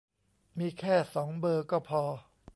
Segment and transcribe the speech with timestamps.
[0.59, 2.03] มีแค่สองเบอร์ก็พอ